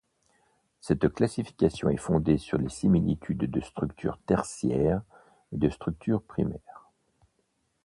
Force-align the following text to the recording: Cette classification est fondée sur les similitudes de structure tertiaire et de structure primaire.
Cette 0.79 1.09
classification 1.09 1.89
est 1.91 1.97
fondée 1.97 2.39
sur 2.39 2.57
les 2.57 2.69
similitudes 2.69 3.43
de 3.45 3.61
structure 3.61 4.17
tertiaire 4.25 5.03
et 5.53 5.57
de 5.57 5.69
structure 5.69 6.23
primaire. 6.23 6.89